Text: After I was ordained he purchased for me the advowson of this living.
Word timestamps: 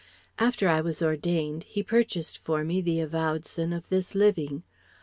After 0.39 0.67
I 0.67 0.81
was 0.81 1.03
ordained 1.03 1.65
he 1.65 1.83
purchased 1.83 2.39
for 2.39 2.63
me 2.63 2.81
the 2.81 2.97
advowson 3.05 3.71
of 3.71 3.87
this 3.89 4.15
living. 4.15 4.63